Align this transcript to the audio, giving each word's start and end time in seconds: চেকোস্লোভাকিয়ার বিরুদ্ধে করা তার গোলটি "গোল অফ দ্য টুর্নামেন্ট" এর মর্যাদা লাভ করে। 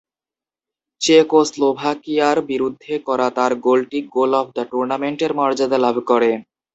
চেকোস্লোভাকিয়ার 1.01 2.37
বিরুদ্ধে 2.49 2.93
করা 3.07 3.27
তার 3.37 3.51
গোলটি 3.65 3.99
"গোল 4.13 4.31
অফ 4.35 4.47
দ্য 4.55 4.63
টুর্নামেন্ট" 4.71 5.19
এর 5.25 5.31
মর্যাদা 5.39 5.77
লাভ 5.85 5.95
করে। 6.09 6.31